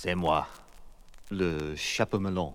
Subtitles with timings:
[0.00, 0.46] C'est moi,
[1.28, 2.54] le chapeau melon.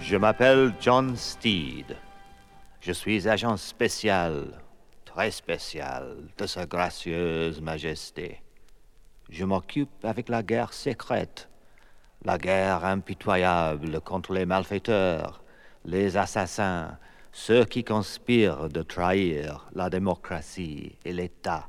[0.00, 1.96] Je m'appelle John Steed.
[2.80, 4.48] Je suis agent spécial,
[5.30, 8.40] spécial, de Sa gracieuse Majesté.
[9.28, 11.48] Je m'occupe avec la guerre secrète,
[12.24, 15.42] la guerre impitoyable contre les malfaiteurs,
[15.84, 16.96] les assassins,
[17.32, 21.68] ceux qui conspirent de trahir la démocratie et l'État.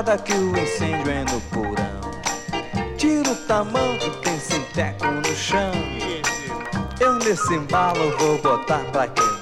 [0.00, 2.00] escada que o incêndio é no porão.
[2.96, 5.72] Tira o tamanho que tem sinteco no chão.
[6.98, 9.39] Eu nesse embalo vou botar pra quebrar.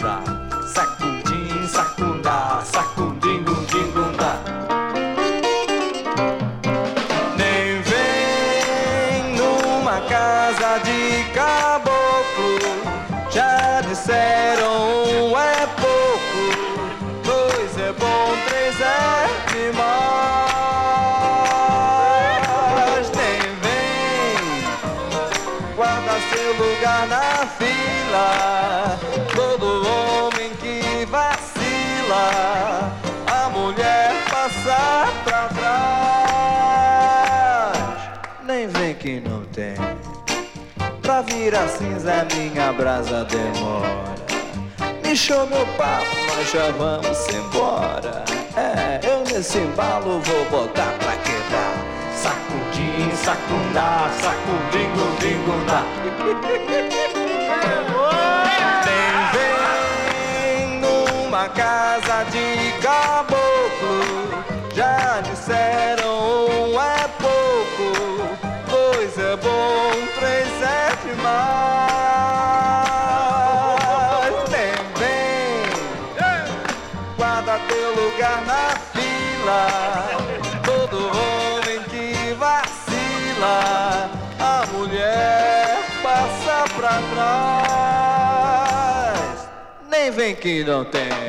[41.58, 44.15] Virar cinza, minha brasa demora.
[45.17, 48.24] Show meu papo, nós já vamos embora.
[48.56, 51.74] É, eu nesse embalo vou botar pra quebrar.
[52.15, 55.82] Sacudim, sacundá, sacudim, gundim, gundá.
[58.86, 59.10] Nem
[60.69, 64.44] vem numa casa de caboclo.
[64.74, 67.07] Já disseram um é
[74.50, 75.62] Nem vem
[77.17, 79.62] guarda teu lugar na fila.
[80.65, 87.00] Todo homem que vacila, a mulher passa pra
[88.74, 89.48] trás.
[89.88, 91.28] Nem vem que não tem.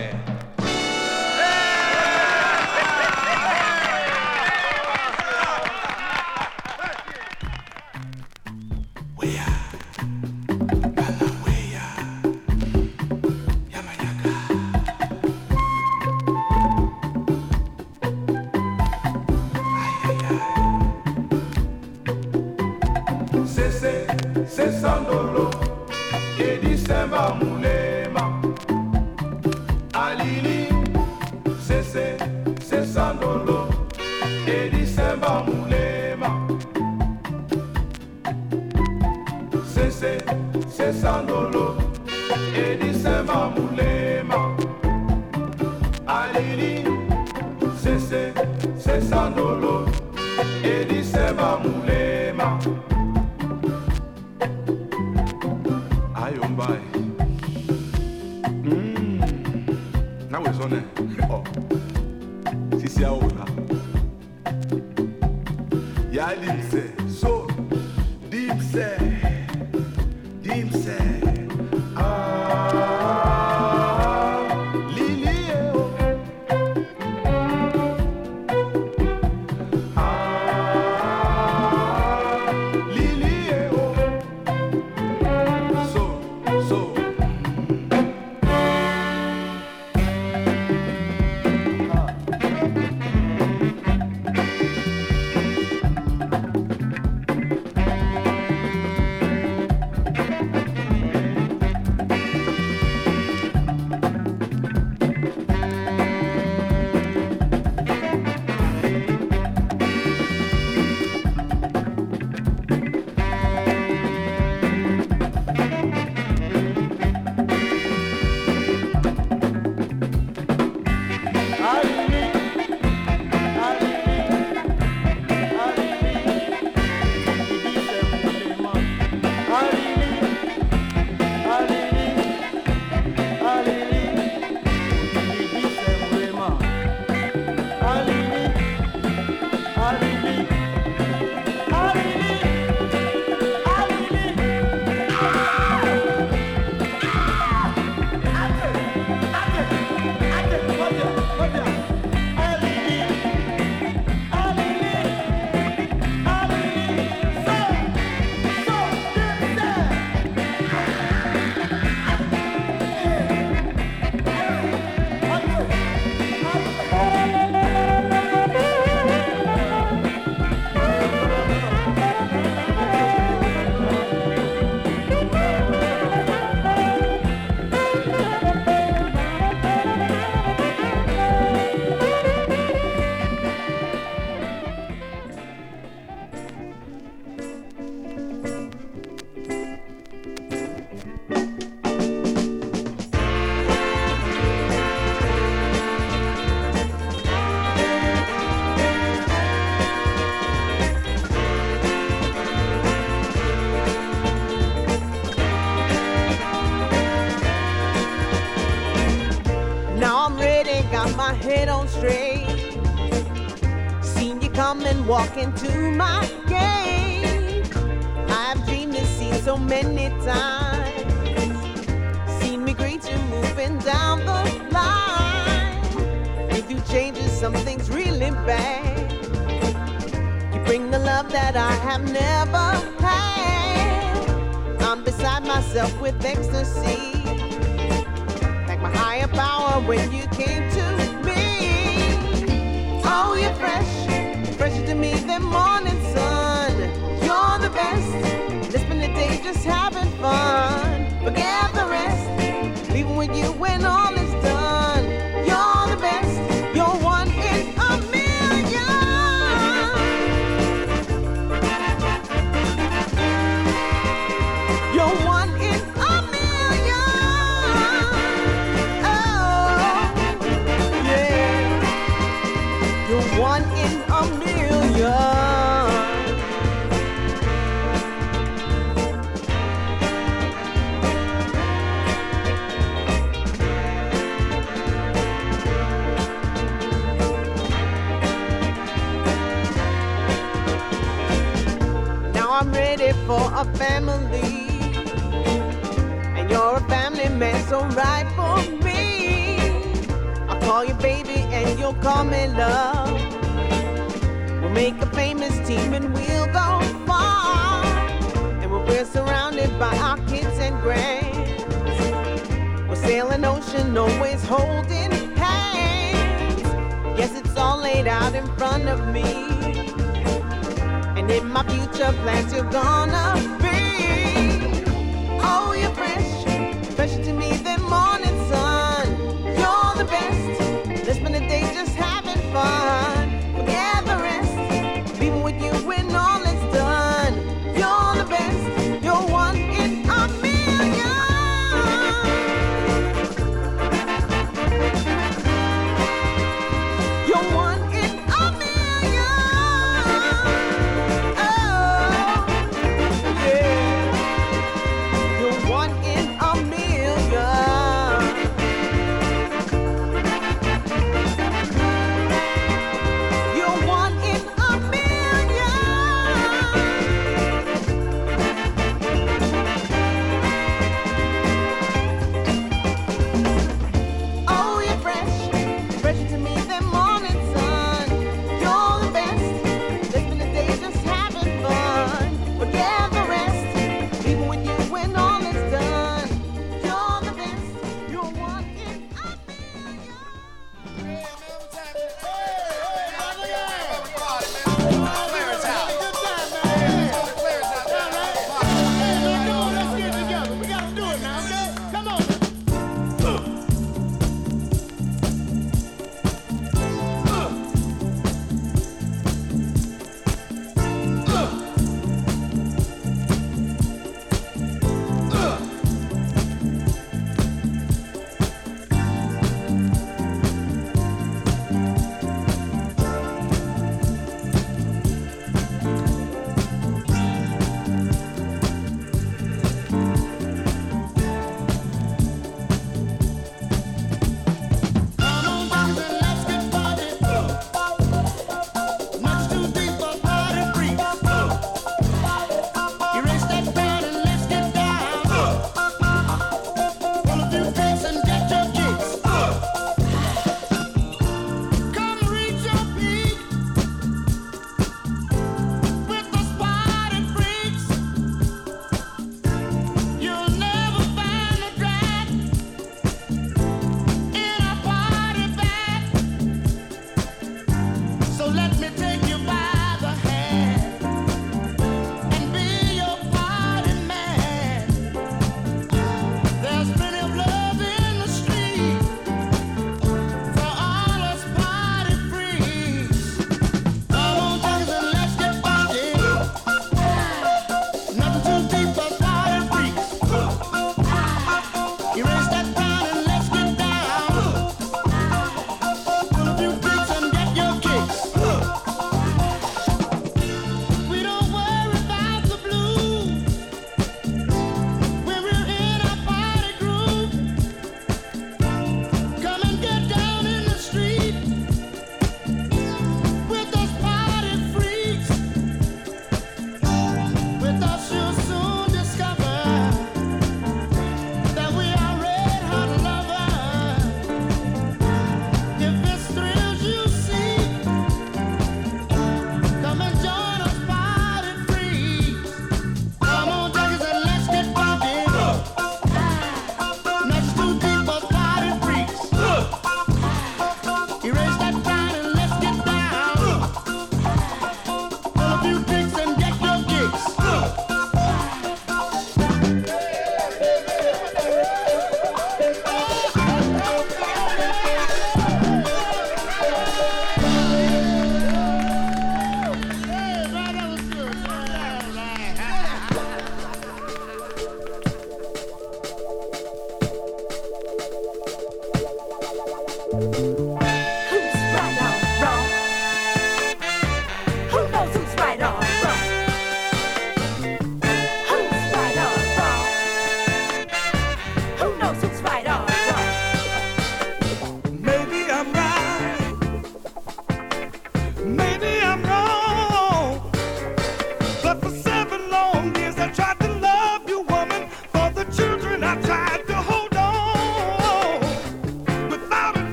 [215.55, 215.88] to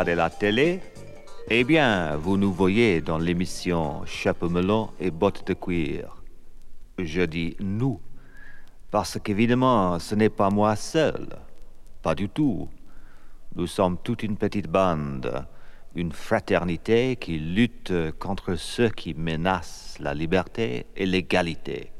[0.00, 0.80] regardez la télé,
[1.50, 6.22] eh bien, vous nous voyez dans l'émission Chapeau melon et bottes de cuir.
[6.98, 8.00] Je dis nous,
[8.90, 11.28] parce qu'évidemment, ce n'est pas moi seul.
[12.00, 12.66] Pas du tout.
[13.56, 15.46] Nous sommes toute une petite bande,
[15.94, 21.92] une fraternité qui lutte contre ceux qui menacent la liberté et l'égalité.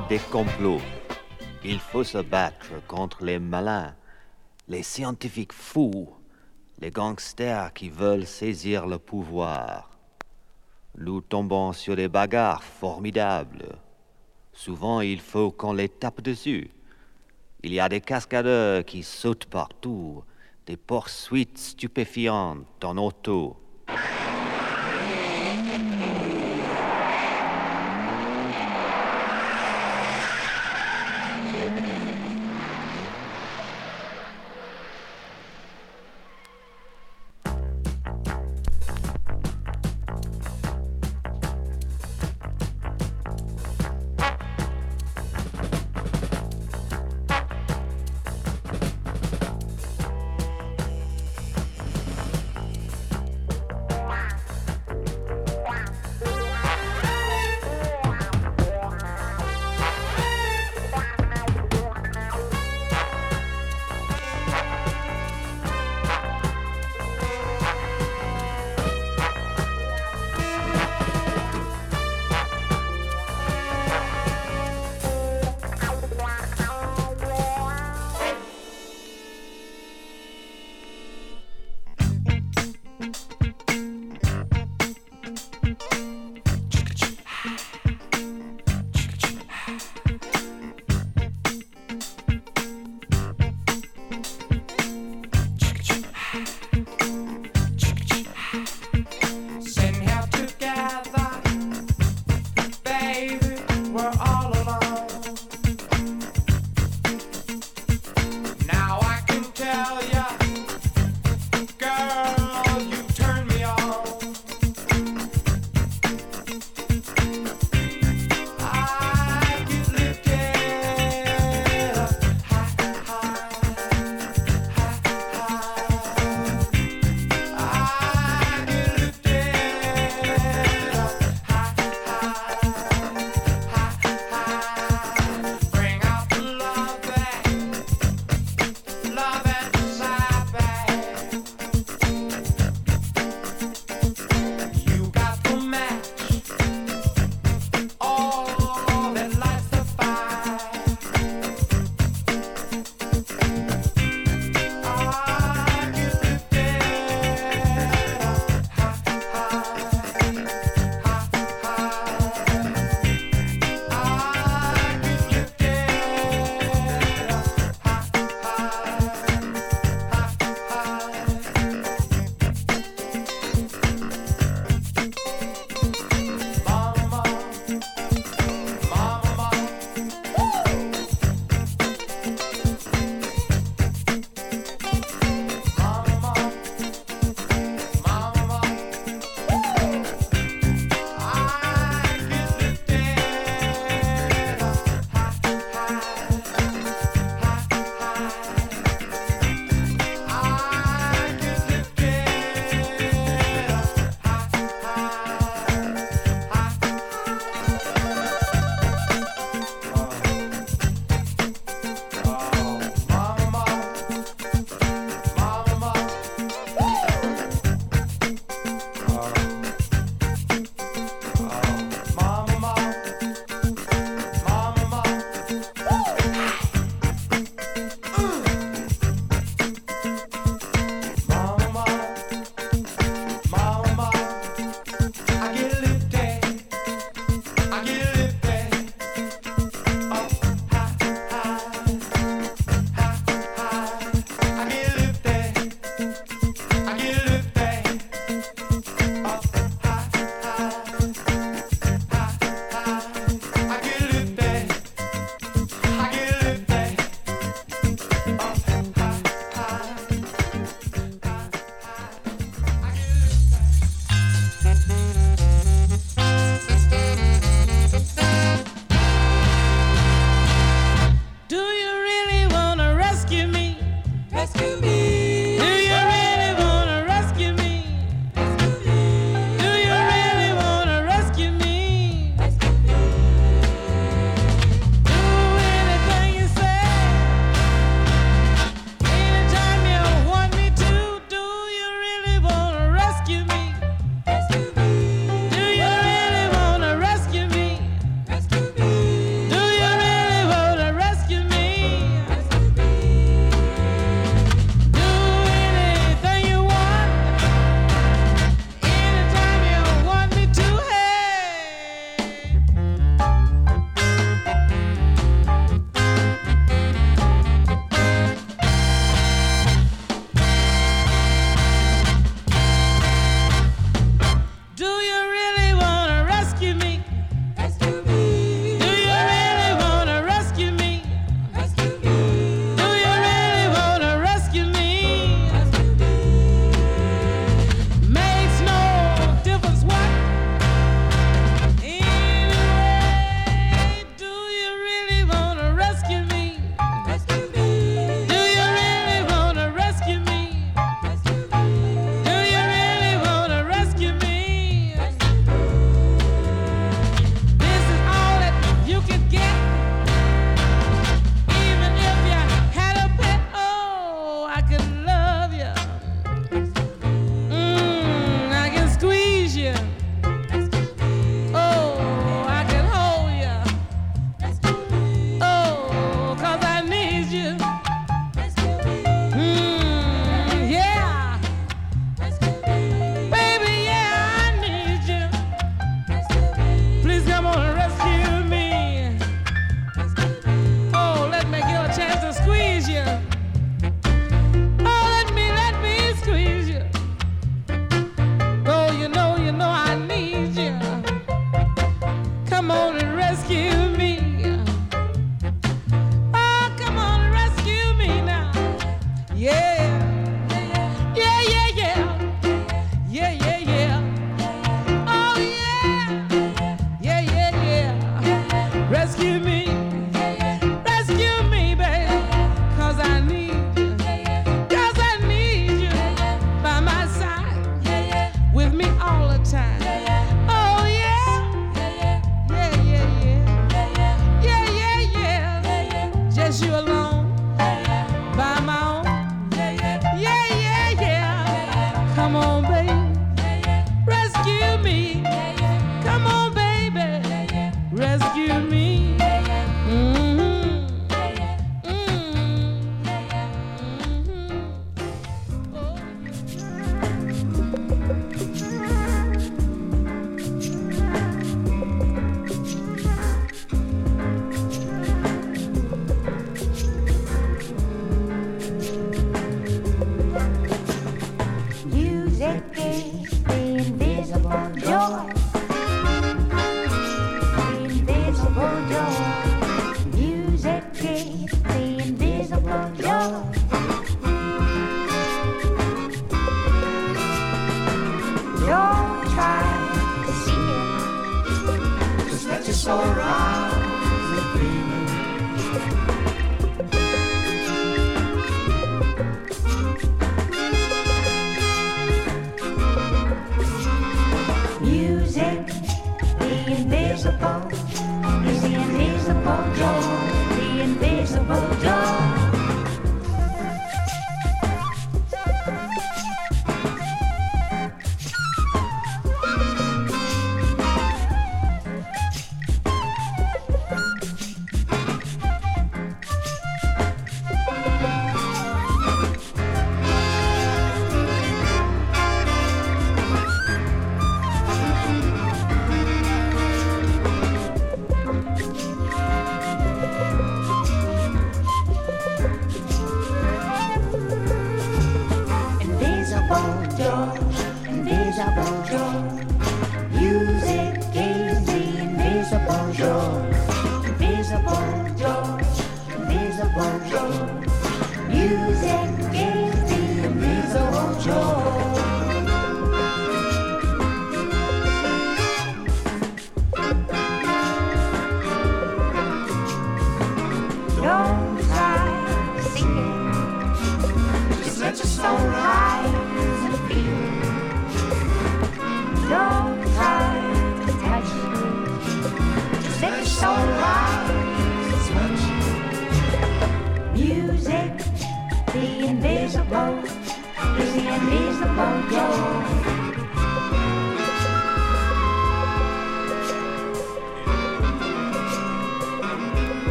[0.00, 0.80] Des complots.
[1.64, 3.94] Il faut se battre contre les malins,
[4.68, 6.08] les scientifiques fous,
[6.80, 9.90] les gangsters qui veulent saisir le pouvoir.
[10.96, 13.76] Nous tombons sur des bagarres formidables.
[14.52, 16.70] Souvent, il faut qu'on les tape dessus.
[17.62, 20.24] Il y a des cascadeurs qui sautent partout,
[20.66, 23.56] des poursuites stupéfiantes en auto.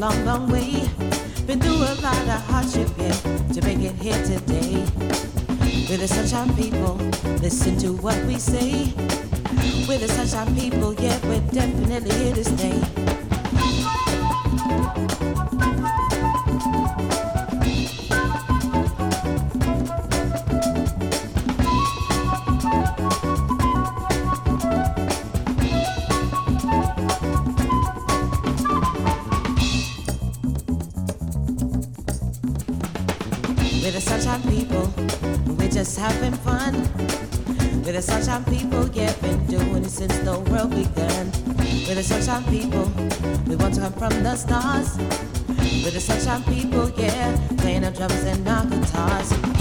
[0.00, 0.88] long, long way.
[1.46, 3.12] Been through a lot of hardship yet
[3.52, 4.82] to make it here today.
[5.90, 6.94] We're the sunshine people,
[7.42, 8.94] listen to what we say.
[9.86, 12.99] We're the sunshine people, yeah, we're definitely here to stay.
[38.40, 41.30] sunshine people, yeah, been doing it since the world began.
[41.86, 42.90] We're the sunshine people,
[43.46, 44.98] we want to come from the stars.
[45.84, 49.59] We're the sunshine people, yeah, playing our drums and our guitars.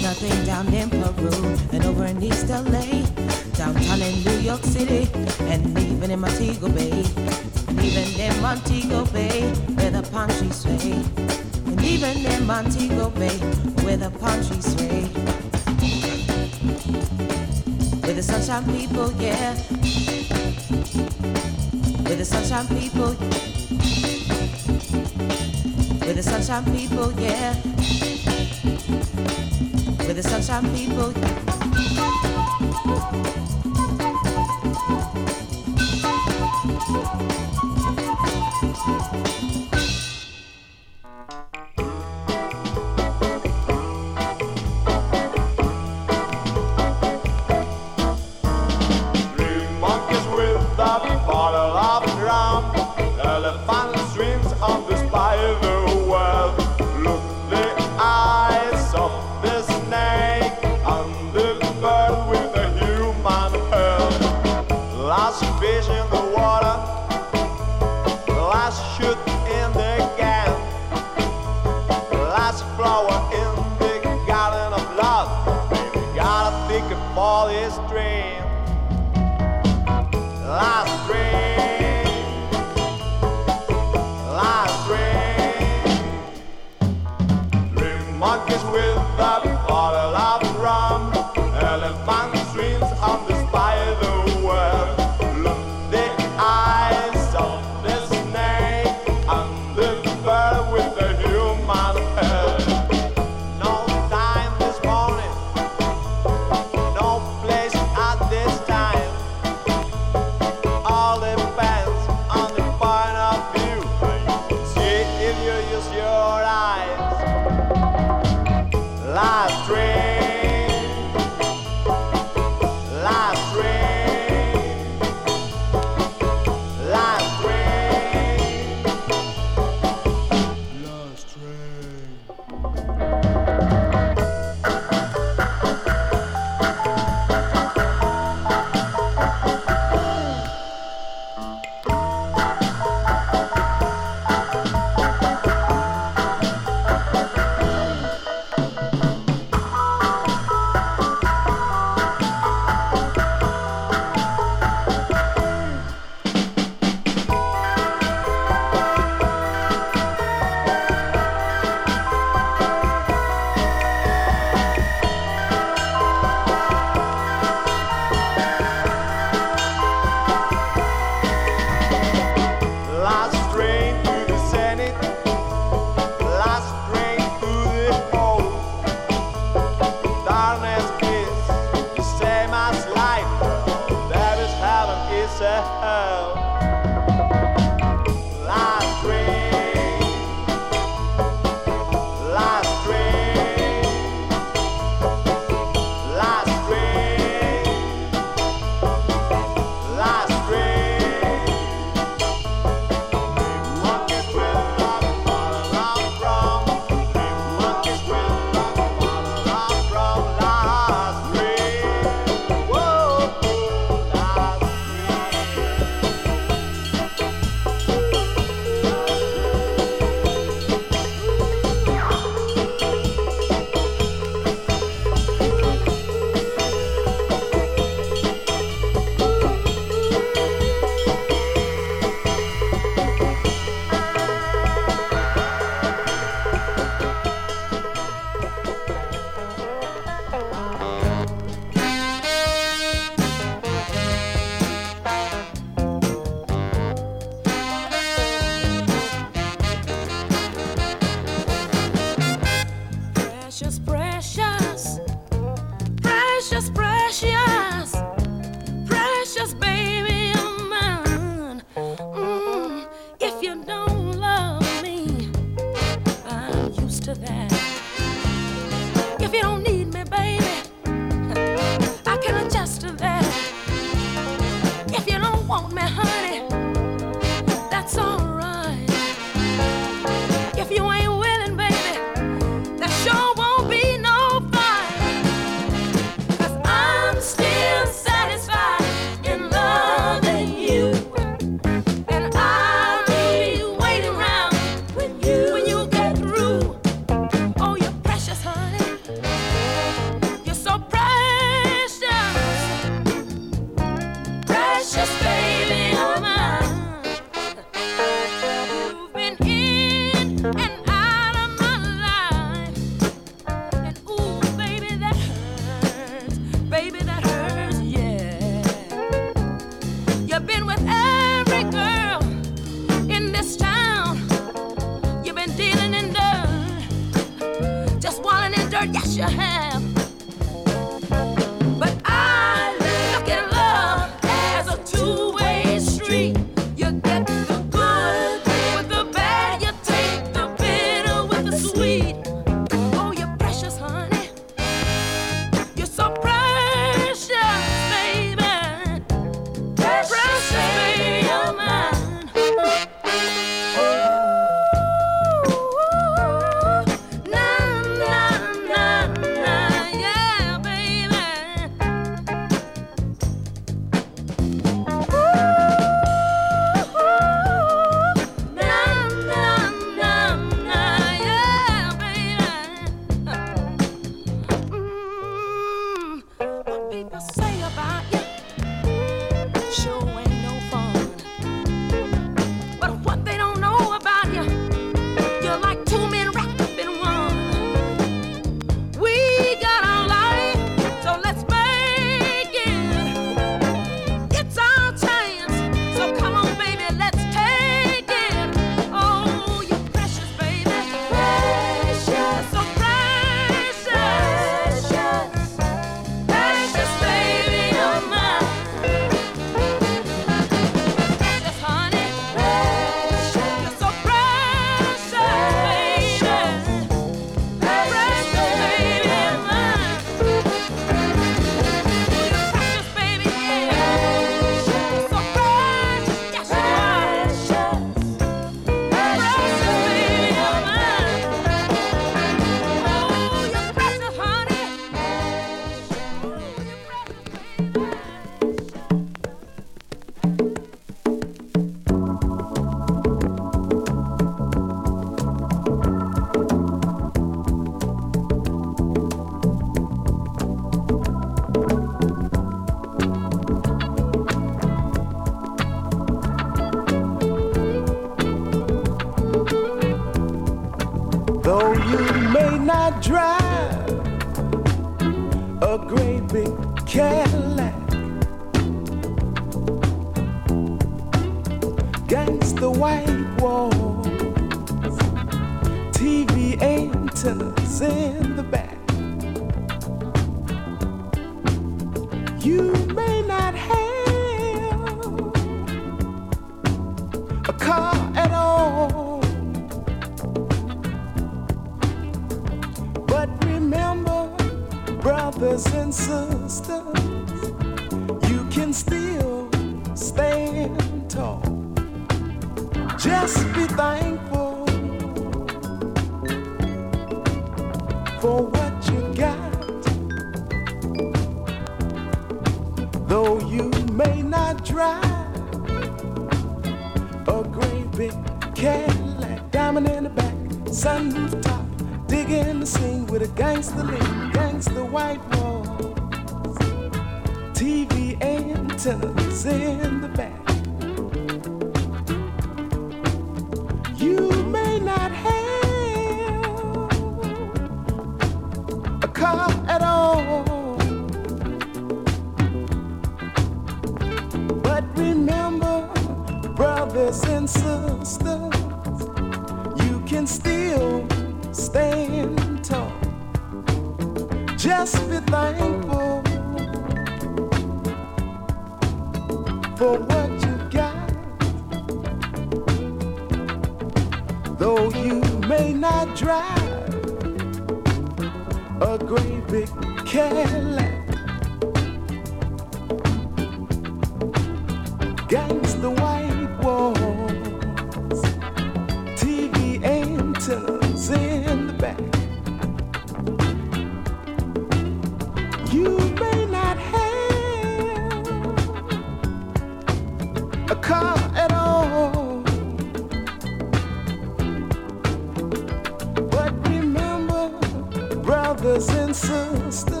[598.61, 600.00] Brothers and sisters,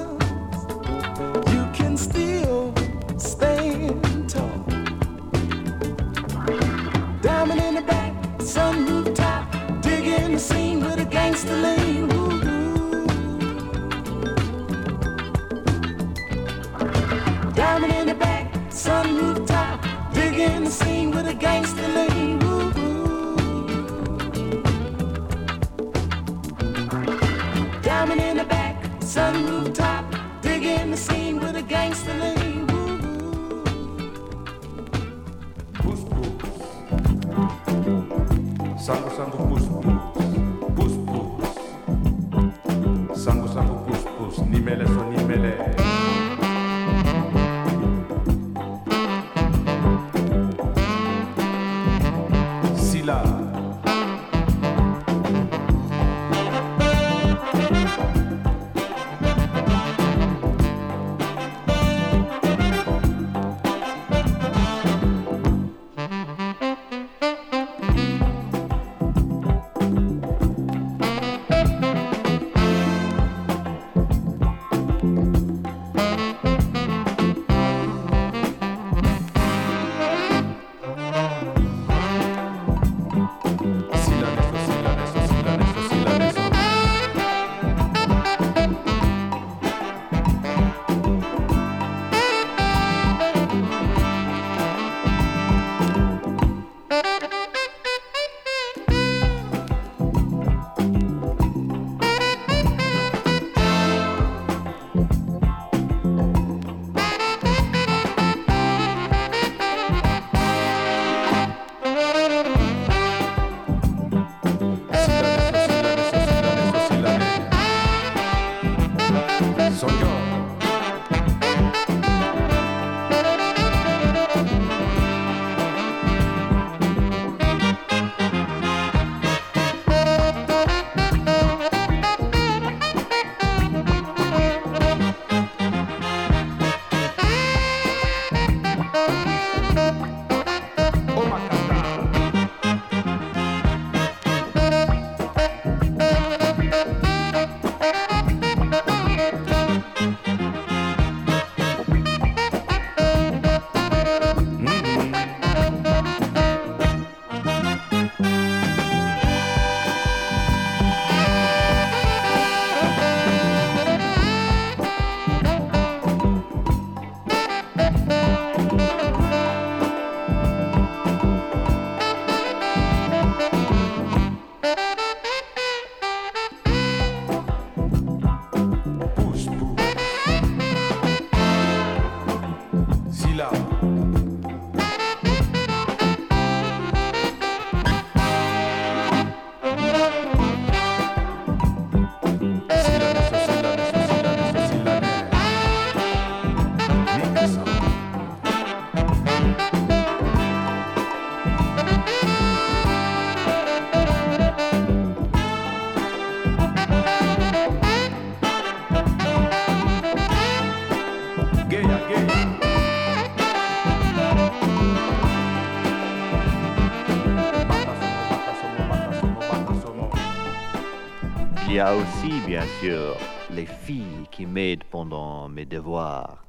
[222.61, 223.17] bien sûr,
[223.49, 226.45] les filles qui m'aident pendant mes devoirs.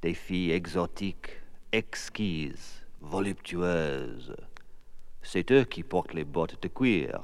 [0.00, 4.34] Des filles exotiques, exquises, voluptueuses.
[5.20, 7.22] C'est eux qui portent les bottes de cuir,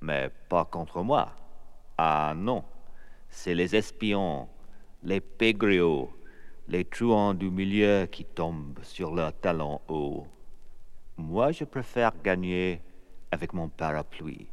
[0.00, 1.32] mais pas contre moi.
[1.96, 2.64] Ah non,
[3.28, 4.48] c'est les espions,
[5.04, 6.12] les pégriots,
[6.66, 10.26] les truands du milieu qui tombent sur leurs talons hauts.
[11.16, 12.80] Moi, je préfère gagner
[13.30, 14.48] avec mon parapluie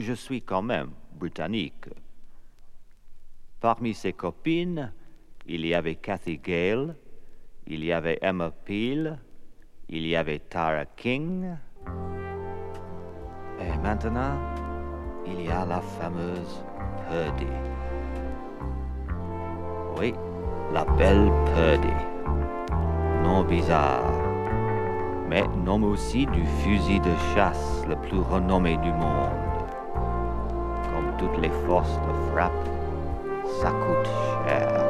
[0.00, 0.90] je suis quand même
[1.20, 1.86] britannique.
[3.60, 4.92] Parmi ses copines,
[5.46, 6.96] il y avait Cathy Gale,
[7.66, 9.18] il y avait Emma Peel,
[9.88, 11.56] il y avait Tara King.
[13.60, 14.38] Et maintenant,
[15.26, 16.64] il y a la fameuse
[17.06, 17.52] Purdy.
[19.98, 20.14] Oui,
[20.72, 21.96] la belle Purdy.
[23.22, 24.10] Nom bizarre,
[25.28, 29.49] mais nom aussi du fusil de chasse le plus renommé du monde
[31.20, 32.52] toutes les forces de frappe,
[33.60, 34.08] ça coûte
[34.46, 34.89] cher.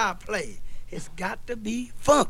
[0.00, 2.29] I play, it's got to be funky.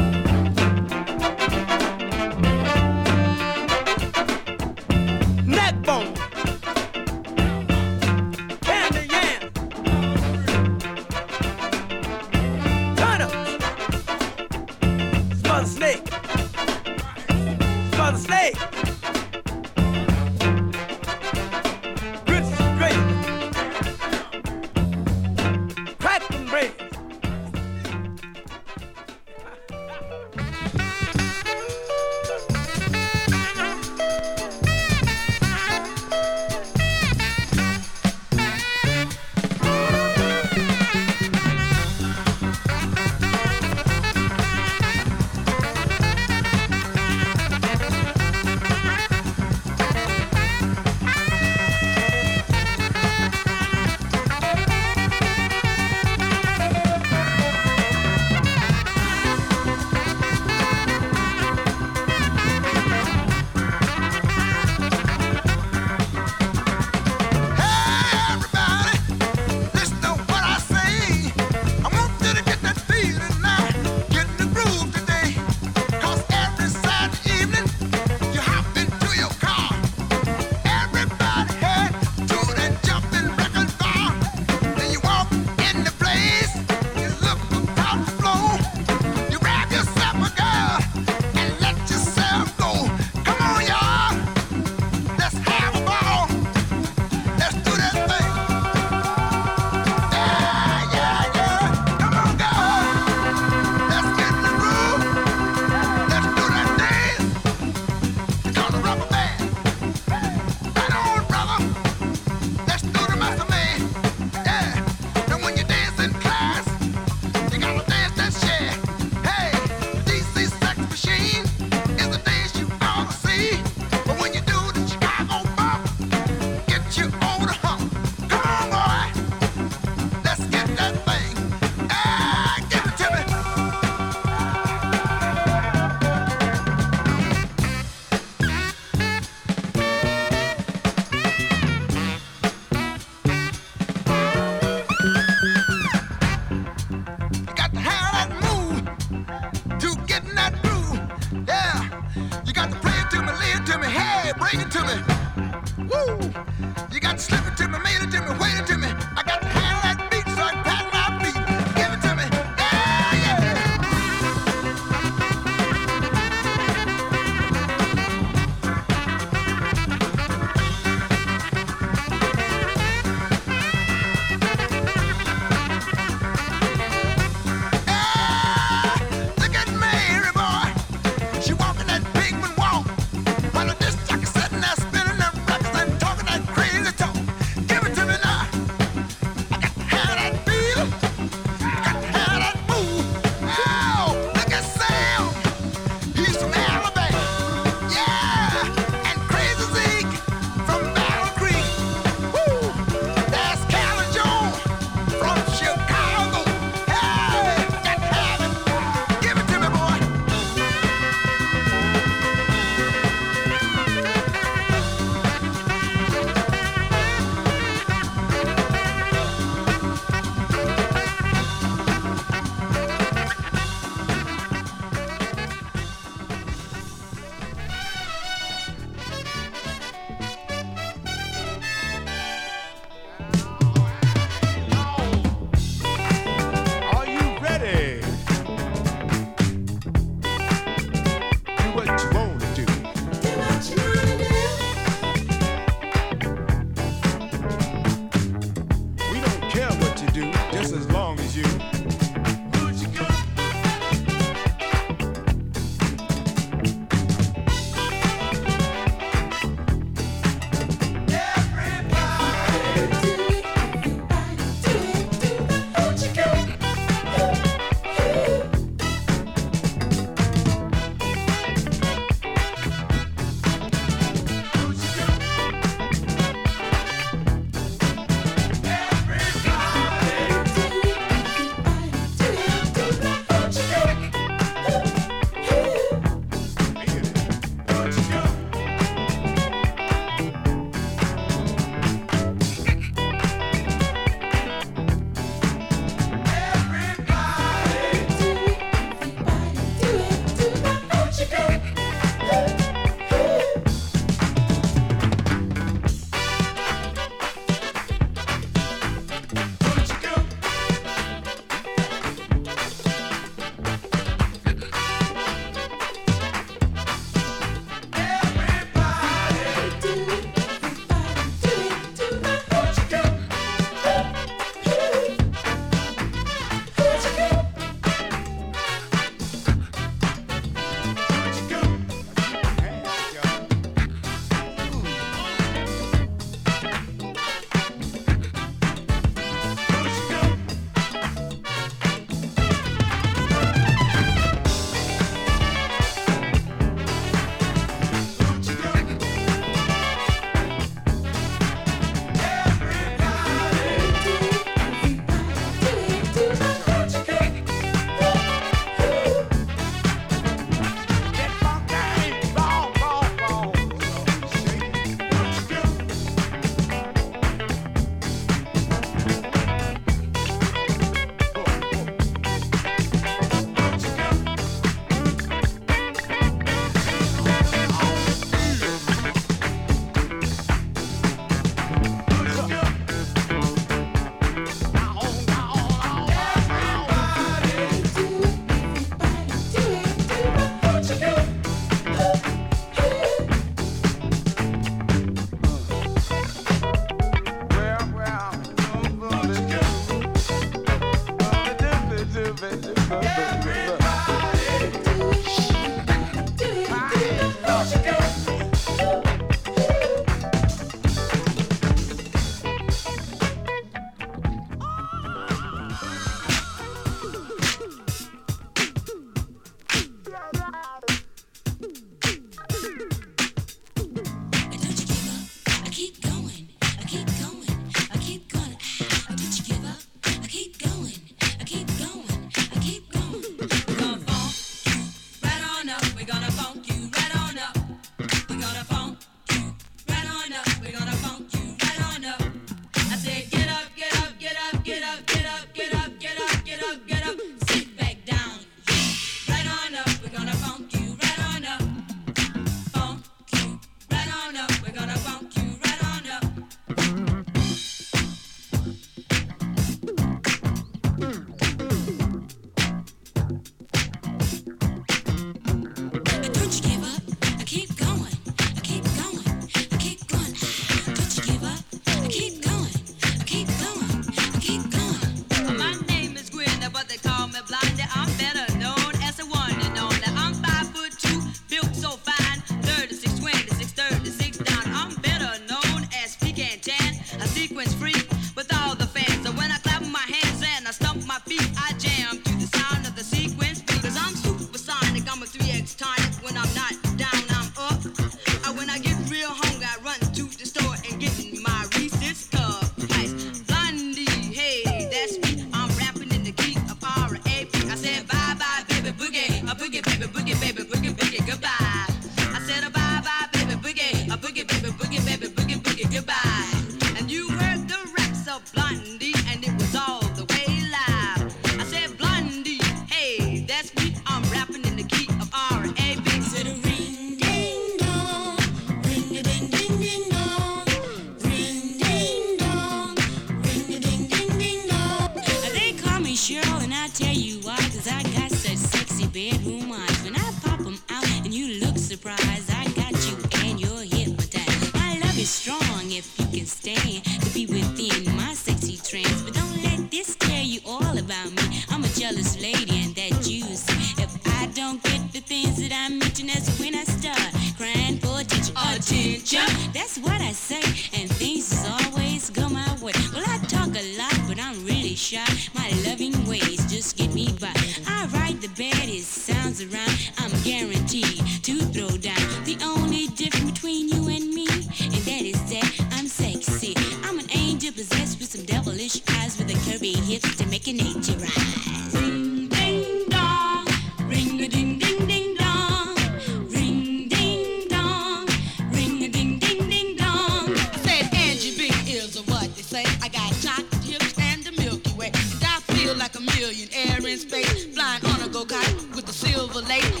[597.31, 600.00] Space, flying on a go-kart with the silver lake.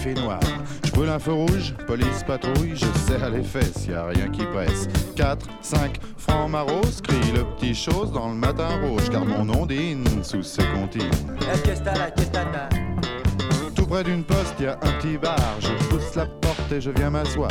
[0.00, 0.40] café noir.
[0.84, 4.44] Je brûle un feu rouge, police patrouille, je serre les fesses, y a rien qui
[4.46, 4.88] presse.
[5.16, 10.06] 4, 5, francs maros, crie le petit chose dans le matin rouge, car mon ondine
[10.22, 11.10] sous ses comptines.
[13.74, 15.36] Tout près d'une poste, y a un petit bar.
[15.60, 17.50] Je pousse la porte et je viens m'asseoir.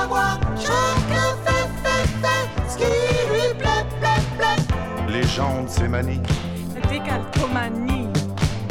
[5.31, 5.37] plaît.
[5.37, 6.21] Les gens de ces manies.
[6.89, 8.07] Décalcomanie.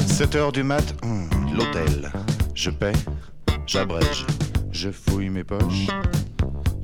[0.07, 2.11] 7 heures du mat, hum, l'hôtel.
[2.55, 2.93] Je paie,
[3.67, 4.27] j'abrège,
[4.71, 5.87] je fouille mes poches.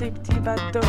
[0.00, 0.80] des petits bateaux.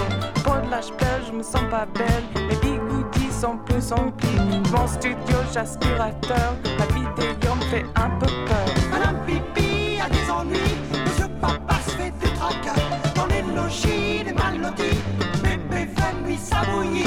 [0.43, 2.23] Pour de la chapelle, je me sens pas belle.
[2.49, 4.61] Les bigoudis sont plus emplis.
[4.71, 6.55] Mon studio, j'aspirateur.
[6.79, 8.67] La vidéo me fait un peu peur.
[8.89, 10.77] Madame Pipi a des ennuis.
[11.05, 12.81] Monsieur Papa se fait des tracas.
[13.15, 15.01] Dans les logis des mal lotis.
[15.43, 15.89] Bébé
[16.38, 17.03] ça bouillit.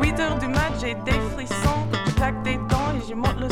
[0.00, 1.86] 8 heures du mat, j'ai des frissons.
[2.06, 3.48] Je claque des dents et j'y monte le.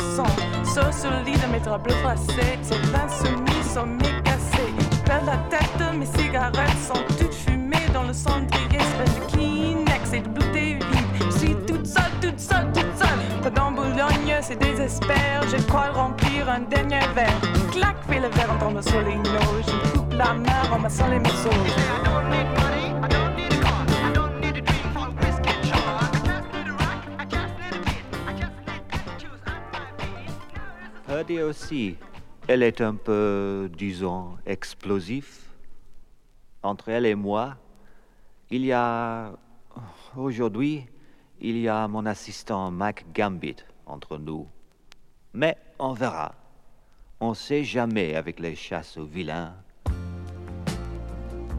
[0.65, 2.59] Sauf sur le lit de mes draps bleus froissés.
[2.63, 4.73] C'est l'insoumis, sont mes cassés.
[4.91, 7.52] Je perds la tête, mes cigarettes sont toutes fumées
[7.93, 8.79] dans le cendrier.
[8.79, 11.25] Espèce de Kleenex et de bouteilles vides.
[11.27, 13.43] Je suis toute seule, toute seule, toute seule.
[13.43, 15.41] Pas dans Boulogne, c'est désespère.
[15.43, 17.41] De quoi remplir un dernier verre.
[17.73, 19.61] Clac, fais le verre en tombant sur les noix.
[19.67, 21.21] Je coupe la main en massant les.
[31.23, 31.97] Purdy aussi,
[32.49, 35.41] elle est un peu, disons, explosif.
[36.63, 37.57] Entre elle et moi,
[38.53, 39.33] il y a,
[40.15, 40.85] aujourd'hui,
[41.41, 43.57] il y a mon assistant Mac Gambit
[43.87, 44.47] entre nous.
[45.33, 46.35] Mais on verra.
[47.19, 49.55] On sait jamais avec les chasses aux vilains.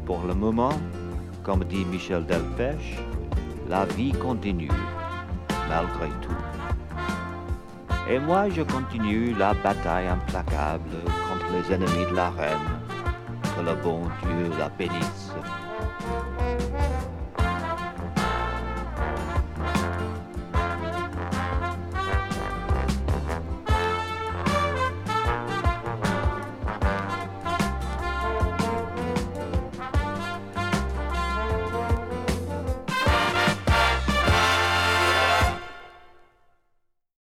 [0.06, 0.74] Pour le moment,
[1.42, 3.00] comme dit Michel Delpech,
[3.68, 4.70] la vie continue,
[5.68, 6.44] malgré tout.
[8.08, 12.60] Et moi, je continue la bataille implacable contre les ennemis de la reine.
[13.56, 15.32] Que le bon Dieu la bénisse.
[16.04, 17.23] Música